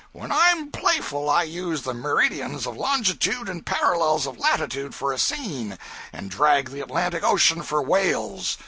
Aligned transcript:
When 0.13 0.31
I'm 0.31 0.71
playful 0.71 1.29
I 1.29 1.43
use 1.43 1.83
the 1.83 1.93
meridians 1.93 2.65
of 2.65 2.75
longitude 2.75 3.47
and 3.47 3.63
parallels 3.63 4.25
of 4.25 4.39
latitude 4.39 4.95
for 4.95 5.13
a 5.13 5.19
seine, 5.19 5.77
and 6.11 6.31
drag 6.31 6.71
the 6.71 6.81
Atlantic 6.81 7.23
Ocean 7.23 7.61
for 7.61 7.83
whales! 7.83 8.57